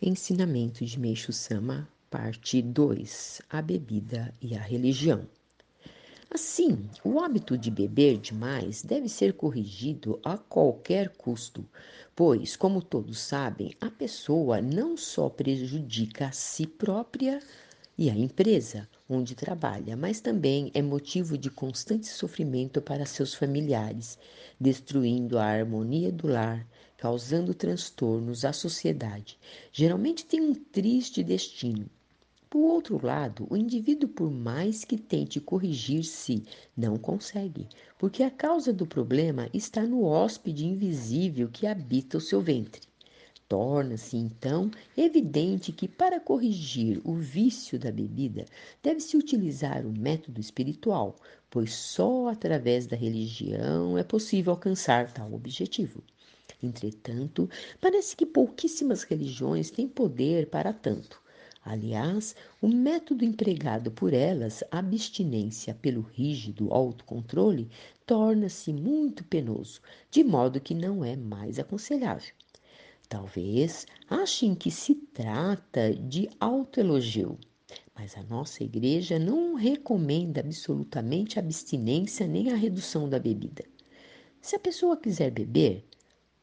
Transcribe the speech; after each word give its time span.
Ensinamento 0.00 0.84
de 0.84 1.00
Meixo 1.00 1.32
Sama, 1.32 1.88
parte 2.10 2.60
2: 2.60 3.40
A 3.48 3.62
bebida 3.62 4.34
e 4.42 4.54
a 4.54 4.60
religião. 4.60 5.26
Assim, 6.30 6.90
o 7.02 7.18
hábito 7.18 7.56
de 7.56 7.70
beber 7.70 8.18
demais 8.18 8.82
deve 8.82 9.08
ser 9.08 9.32
corrigido 9.32 10.20
a 10.22 10.36
qualquer 10.36 11.08
custo, 11.08 11.66
pois, 12.14 12.56
como 12.56 12.82
todos 12.82 13.18
sabem, 13.18 13.72
a 13.80 13.90
pessoa 13.90 14.60
não 14.60 14.98
só 14.98 15.30
prejudica 15.30 16.26
a 16.26 16.32
si 16.32 16.66
própria 16.66 17.40
e 17.96 18.10
a 18.10 18.14
empresa 18.14 18.86
onde 19.08 19.34
trabalha, 19.34 19.96
mas 19.96 20.20
também 20.20 20.70
é 20.74 20.82
motivo 20.82 21.38
de 21.38 21.48
constante 21.48 22.08
sofrimento 22.08 22.82
para 22.82 23.06
seus 23.06 23.32
familiares, 23.32 24.18
destruindo 24.60 25.38
a 25.38 25.46
harmonia 25.46 26.12
do 26.12 26.28
lar, 26.28 26.66
causando 26.96 27.52
transtornos 27.52 28.44
à 28.44 28.52
sociedade. 28.52 29.38
Geralmente 29.72 30.24
tem 30.24 30.40
um 30.40 30.54
triste 30.54 31.22
destino. 31.22 31.88
Por 32.48 32.60
outro 32.60 33.04
lado, 33.04 33.46
o 33.50 33.56
indivíduo, 33.56 34.08
por 34.08 34.30
mais 34.30 34.84
que 34.84 34.96
tente 34.96 35.40
corrigir-se, 35.40 36.42
não 36.76 36.96
consegue, 36.96 37.68
porque 37.98 38.22
a 38.22 38.30
causa 38.30 38.72
do 38.72 38.86
problema 38.86 39.48
está 39.52 39.82
no 39.82 40.04
hóspede 40.04 40.64
invisível 40.64 41.48
que 41.52 41.66
habita 41.66 42.16
o 42.16 42.20
seu 42.20 42.40
ventre. 42.40 42.82
Torna-se 43.48 44.16
então 44.16 44.70
evidente 44.96 45.70
que, 45.70 45.86
para 45.86 46.18
corrigir 46.18 47.00
o 47.04 47.14
vício 47.14 47.78
da 47.78 47.92
bebida, 47.92 48.44
deve-se 48.82 49.16
utilizar 49.16 49.86
o 49.86 49.92
método 49.92 50.40
espiritual, 50.40 51.16
pois 51.50 51.74
só 51.74 52.28
através 52.28 52.86
da 52.86 52.96
religião 52.96 53.96
é 53.98 54.02
possível 54.02 54.52
alcançar 54.52 55.12
tal 55.12 55.32
objetivo. 55.32 56.02
Entretanto, 56.62 57.48
parece 57.80 58.16
que 58.16 58.24
pouquíssimas 58.24 59.02
religiões 59.02 59.70
têm 59.70 59.86
poder 59.86 60.48
para 60.48 60.72
tanto. 60.72 61.20
Aliás, 61.62 62.36
o 62.62 62.68
método 62.68 63.24
empregado 63.24 63.90
por 63.90 64.14
elas, 64.14 64.62
a 64.70 64.78
abstinência 64.78 65.74
pelo 65.74 66.00
rígido 66.00 66.72
autocontrole, 66.72 67.68
torna-se 68.06 68.72
muito 68.72 69.24
penoso, 69.24 69.80
de 70.08 70.22
modo 70.22 70.60
que 70.60 70.74
não 70.74 71.04
é 71.04 71.16
mais 71.16 71.58
aconselhável. 71.58 72.32
Talvez 73.08 73.84
achem 74.08 74.54
que 74.54 74.70
se 74.70 74.94
trata 74.94 75.92
de 75.92 76.28
autoelogio, 76.38 77.36
mas 77.94 78.16
a 78.16 78.22
nossa 78.22 78.62
igreja 78.62 79.18
não 79.18 79.54
recomenda 79.54 80.40
absolutamente 80.40 81.38
a 81.38 81.42
abstinência 81.42 82.26
nem 82.28 82.52
a 82.52 82.56
redução 82.56 83.08
da 83.08 83.18
bebida. 83.18 83.64
Se 84.40 84.54
a 84.54 84.60
pessoa 84.60 84.96
quiser 84.96 85.32
beber, 85.32 85.84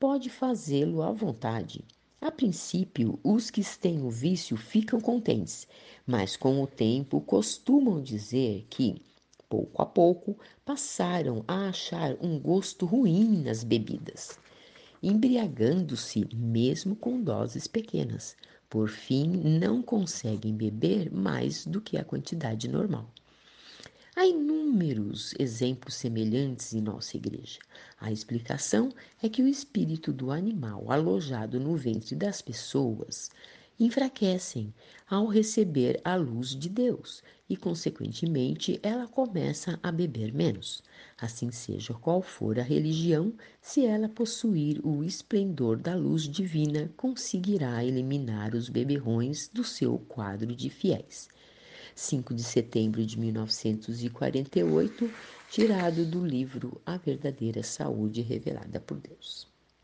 pode 0.00 0.28
fazê-lo 0.28 1.02
à 1.02 1.12
vontade. 1.12 1.84
A 2.20 2.32
princípio, 2.32 3.20
os 3.22 3.50
que 3.50 3.62
têm 3.78 4.02
o 4.02 4.10
vício 4.10 4.56
ficam 4.56 5.00
contentes, 5.00 5.68
mas 6.04 6.36
com 6.36 6.60
o 6.60 6.66
tempo 6.66 7.20
costumam 7.20 8.02
dizer 8.02 8.66
que, 8.68 9.00
pouco 9.48 9.80
a 9.80 9.86
pouco, 9.86 10.36
passaram 10.64 11.44
a 11.46 11.68
achar 11.68 12.16
um 12.20 12.40
gosto 12.40 12.84
ruim 12.84 13.42
nas 13.42 13.62
bebidas 13.62 14.36
embriagando-se 15.02 16.28
mesmo 16.34 16.94
com 16.94 17.22
doses 17.22 17.66
pequenas. 17.66 18.36
Por 18.68 18.88
fim, 18.88 19.26
não 19.28 19.82
conseguem 19.82 20.54
beber 20.54 21.10
mais 21.10 21.66
do 21.66 21.80
que 21.80 21.96
a 21.96 22.04
quantidade 22.04 22.68
normal. 22.68 23.10
Há 24.20 24.26
inúmeros 24.26 25.34
exemplos 25.38 25.94
semelhantes 25.94 26.74
em 26.74 26.80
nossa 26.82 27.16
igreja. 27.16 27.58
A 27.98 28.12
explicação 28.12 28.92
é 29.22 29.30
que 29.30 29.42
o 29.42 29.48
espírito 29.48 30.12
do 30.12 30.30
animal 30.30 30.92
alojado 30.92 31.58
no 31.58 31.74
ventre 31.74 32.14
das 32.14 32.42
pessoas 32.42 33.30
enfraquecem 33.78 34.74
ao 35.08 35.24
receber 35.26 36.02
a 36.04 36.16
luz 36.16 36.50
de 36.50 36.68
Deus 36.68 37.22
e, 37.48 37.56
consequentemente, 37.56 38.78
ela 38.82 39.06
começa 39.08 39.80
a 39.82 39.90
beber 39.90 40.34
menos. 40.34 40.82
Assim 41.16 41.50
seja 41.50 41.94
qual 41.94 42.20
for 42.20 42.58
a 42.58 42.62
religião, 42.62 43.32
se 43.62 43.86
ela 43.86 44.06
possuir 44.06 44.86
o 44.86 45.02
esplendor 45.02 45.78
da 45.78 45.94
luz 45.94 46.24
divina, 46.24 46.92
conseguirá 46.94 47.82
eliminar 47.82 48.54
os 48.54 48.68
beberrões 48.68 49.48
do 49.48 49.64
seu 49.64 49.98
quadro 49.98 50.54
de 50.54 50.68
fiéis. 50.68 51.26
5 51.94 52.32
de 52.34 52.42
setembro 52.44 53.04
de 53.04 53.18
1948, 53.18 55.10
tirado 55.50 56.06
do 56.06 56.24
livro 56.24 56.80
A 56.86 56.96
Verdadeira 56.96 57.62
Saúde 57.62 58.22
Revelada 58.22 58.80
por 58.80 58.98
Deus. 58.98 59.49